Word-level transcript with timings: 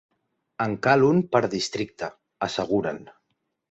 En 0.65 0.73
cal 0.87 1.05
un 1.11 1.21
per 1.37 1.43
districte, 1.53 2.13
asseguren. 2.51 3.03